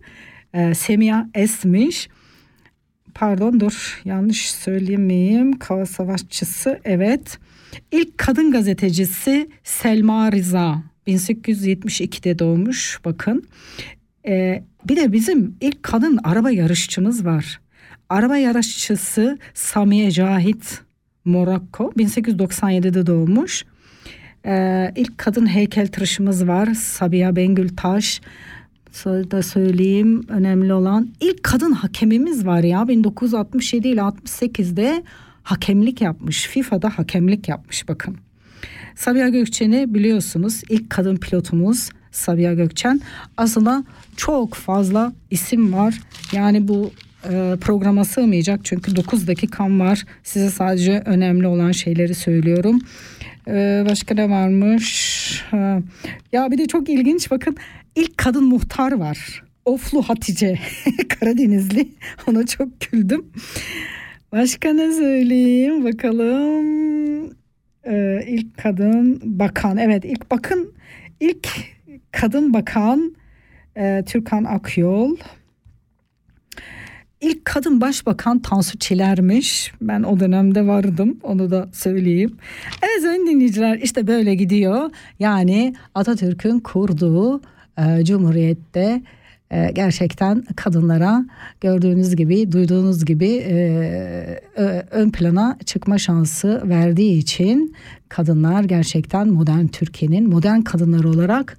[0.55, 2.09] e, Semiha Esmiş.
[3.15, 5.59] Pardon dur yanlış söylemeyeyim.
[5.59, 7.39] Kava savaşçısı evet.
[7.93, 10.83] İlk kadın gazetecisi Selma Rıza.
[11.07, 13.49] 1872'de doğmuş bakın.
[14.27, 17.61] Ee, bir de bizim ilk kadın araba yarışçımız var.
[18.09, 20.81] Araba yarışçısı Samiye Cahit
[21.25, 23.65] Morocco 1897'de doğmuş.
[24.47, 28.21] Ee, ilk kadın heykeltıraşımız var Sabiha Bengül Taş
[29.05, 35.03] da söyleyeyim önemli olan ilk kadın hakemimiz var ya 1967 ile 68'de
[35.43, 36.47] hakemlik yapmış.
[36.47, 38.17] FIFA'da hakemlik yapmış bakın.
[38.97, 43.01] Sabiha Gökçen'i biliyorsunuz ilk kadın pilotumuz Sabiha Gökçen.
[43.37, 43.85] Aslında
[44.17, 46.01] çok fazla isim var.
[46.33, 46.91] Yani bu
[47.25, 50.05] e, programa sığmayacak çünkü 9 dakikam var.
[50.25, 52.81] Size sadece önemli olan şeyleri söylüyorum.
[53.49, 55.45] E, başka ne varmış?
[56.33, 57.57] Ya bir de çok ilginç bakın
[57.97, 59.43] ilk kadın muhtar var.
[59.65, 60.59] Oflu Hatice
[61.09, 61.89] Karadenizli.
[62.27, 63.27] Ona çok güldüm.
[64.33, 67.37] Başka ne söyleyeyim bakalım.
[67.87, 69.77] Ee, ilk kadın bakan.
[69.77, 70.73] Evet ilk bakın
[71.21, 71.49] ilk
[72.13, 73.17] kadın bakan
[73.77, 75.17] e, Türkan Akyol.
[77.21, 79.73] İlk kadın başbakan Tansu Çiler'miş.
[79.81, 82.37] Ben o dönemde vardım onu da söyleyeyim.
[82.83, 84.91] Evet sayın dinleyiciler işte böyle gidiyor.
[85.19, 87.41] Yani Atatürk'ün kurduğu
[87.79, 89.03] e, Cumhuriyet'te
[89.51, 91.25] e, gerçekten kadınlara
[91.61, 94.39] gördüğünüz gibi duyduğunuz gibi e,
[94.91, 97.75] ön plana çıkma şansı verdiği için
[98.09, 101.59] kadınlar gerçekten modern Türkiye'nin modern kadınları olarak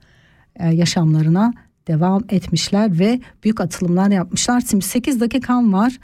[0.55, 1.53] e, yaşamlarına
[1.87, 4.63] devam etmişler ve büyük atılımlar yapmışlar.
[4.69, 5.99] Şimdi 8 dakikam var.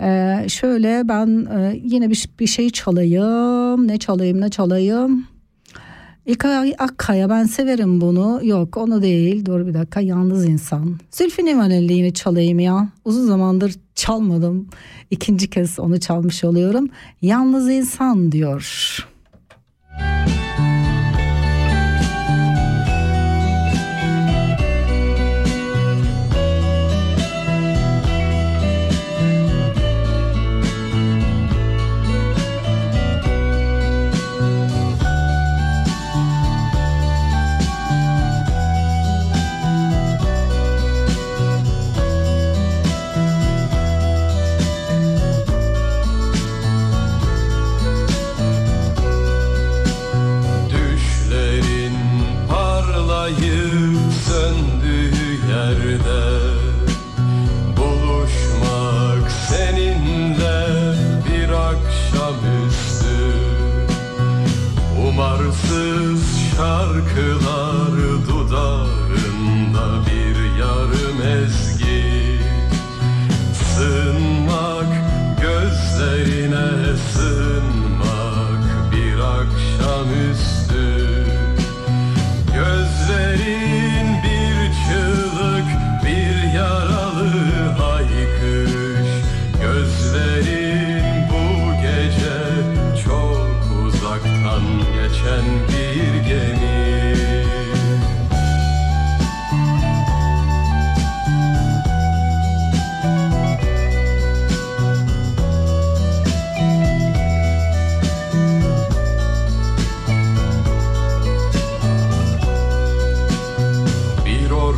[0.00, 3.88] Ee, şöyle ben e, yine bir, bir şey çalayım.
[3.88, 5.26] Ne çalayım ne çalayım.
[6.26, 8.40] İlkay Akkaya ben severim bunu.
[8.42, 9.44] Yok onu değil.
[9.44, 10.98] Dur bir dakika yalnız insan.
[11.10, 12.88] Zülfü Livaneli yine çalayım ya.
[13.04, 14.68] Uzun zamandır çalmadım.
[15.10, 16.88] İkinci kez onu çalmış oluyorum.
[17.22, 18.60] Yalnız insan diyor.
[20.00, 20.43] Düşlerin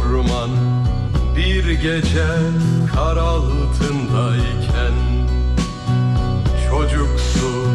[0.04, 0.50] orman
[1.36, 2.26] bir gece
[2.94, 4.94] kar altındayken
[6.70, 7.68] Çocuksu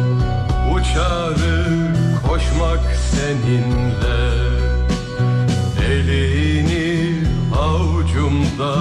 [0.74, 1.94] uçarı
[2.26, 4.22] koşmak seninle
[5.90, 7.24] Elini
[7.60, 8.74] avucumda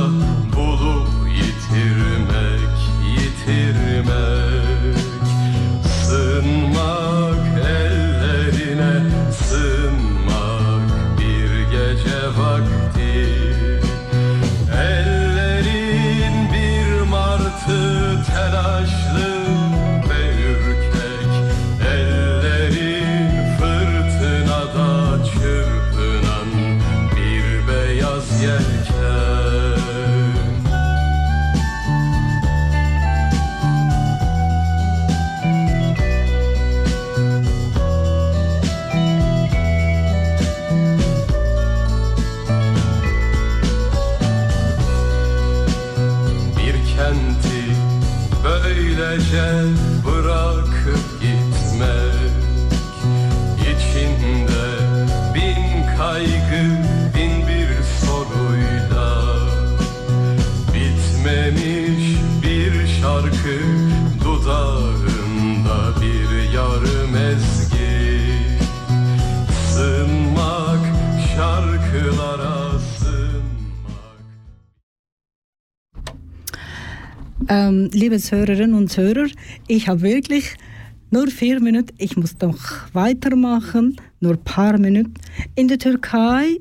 [77.72, 79.28] Ähm, liebe Hörerinnen und Hörer,
[79.68, 80.56] ich habe wirklich
[81.10, 81.96] nur vier Minuten.
[81.98, 82.60] Ich muss doch
[82.94, 83.96] weitermachen.
[84.20, 85.14] Nur paar Minuten.
[85.56, 86.58] In der Türkei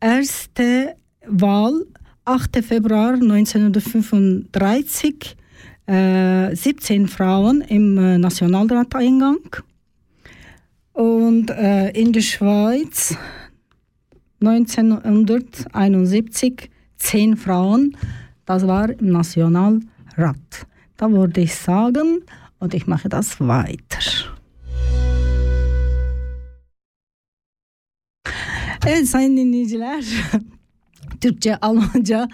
[0.00, 0.96] erste
[1.26, 1.86] Wahl
[2.24, 2.64] 8.
[2.64, 5.36] Februar 1935
[5.86, 9.38] äh, 17 Frauen im äh, Nationalrateingang
[10.92, 13.16] und äh, in der Schweiz
[14.40, 17.96] 1971 10 Frauen,
[18.44, 19.82] das war im Nationalrat.
[20.96, 22.24] Da würde ich sagen,
[22.60, 24.38] und ich mache das weiter.
[28.86, 30.04] Evet sayın dinleyiciler
[31.20, 32.28] Türkçe, Almanca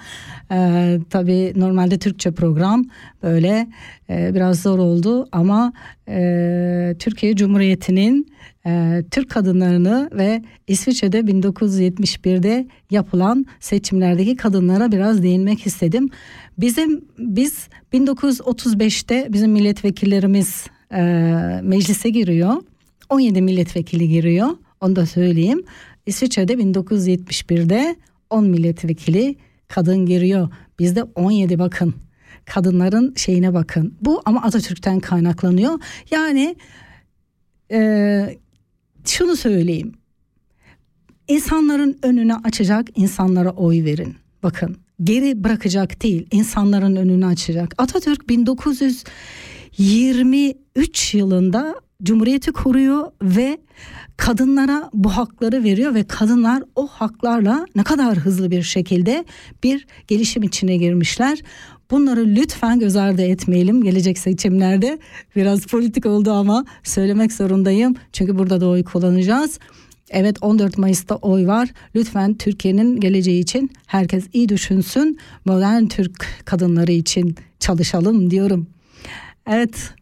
[0.50, 2.84] e, tabii normalde Türkçe program
[3.22, 3.68] böyle
[4.10, 5.72] e, biraz zor oldu ama
[6.08, 8.34] e, Türkiye Cumhuriyeti'nin
[8.66, 16.10] e, Türk kadınlarını ve İsviçre'de 1971'de yapılan seçimlerdeki kadınlara biraz değinmek istedim.
[16.58, 21.02] Bizim biz 1935'te bizim milletvekillerimiz e,
[21.62, 22.54] meclise giriyor.
[23.10, 24.48] 17 milletvekili giriyor.
[24.80, 25.64] Onu da söyleyeyim.
[26.06, 27.96] İsviçre'de 1971'de
[28.30, 29.36] 10 milletvekili
[29.68, 30.48] kadın giriyor.
[30.78, 31.94] Bizde 17 bakın.
[32.44, 33.94] Kadınların şeyine bakın.
[34.00, 35.80] Bu ama Atatürk'ten kaynaklanıyor.
[36.10, 36.56] Yani
[37.72, 38.38] e,
[39.04, 39.92] şunu söyleyeyim.
[41.28, 44.14] İnsanların önünü açacak insanlara oy verin.
[44.42, 47.74] Bakın geri bırakacak değil insanların önünü açacak.
[47.78, 53.58] Atatürk 1923 yılında Cumhuriyeti kuruyor ve
[54.16, 59.24] kadınlara bu hakları veriyor ve kadınlar o haklarla ne kadar hızlı bir şekilde
[59.62, 61.38] bir gelişim içine girmişler.
[61.90, 64.98] Bunları lütfen göz ardı etmeyelim gelecek seçimlerde.
[65.36, 67.94] Biraz politik oldu ama söylemek zorundayım.
[68.12, 69.58] Çünkü burada da oy kullanacağız.
[70.10, 71.68] Evet 14 Mayıs'ta oy var.
[71.94, 75.18] Lütfen Türkiye'nin geleceği için herkes iyi düşünsün.
[75.44, 78.66] Modern Türk kadınları için çalışalım diyorum.
[79.46, 79.94] Evet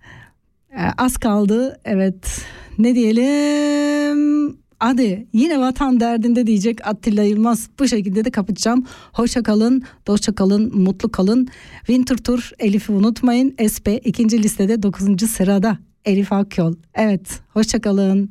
[0.70, 1.80] e, az kaldı.
[1.84, 2.44] Evet
[2.78, 4.61] ne diyelim?
[4.82, 7.68] Hadi yine vatan derdinde diyecek Attila Yılmaz.
[7.78, 8.86] Bu şekilde de kapatacağım.
[9.12, 11.48] Hoşça kalın, dostça kalın, mutlu kalın.
[11.86, 13.54] Winter Tour Elif'i unutmayın.
[13.74, 15.30] SP ikinci listede 9.
[15.30, 15.78] sırada.
[16.04, 16.74] Elif Akyol.
[16.94, 18.30] Evet, hoşça kalın.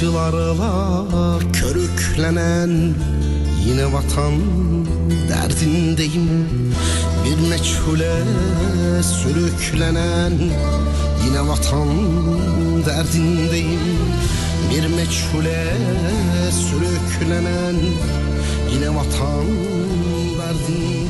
[0.00, 2.94] Acılarla körüklenen
[3.66, 4.34] Yine vatan
[5.28, 6.48] derdindeyim.
[7.24, 8.12] Bir meçhule
[9.02, 10.32] sürüklenen
[11.24, 11.88] Yine vatan
[12.86, 13.80] derdindeyim.
[14.70, 15.76] Bir meçhule
[16.50, 17.76] sürüklenen
[18.72, 19.46] Yine vatan
[20.38, 21.09] derdindeyim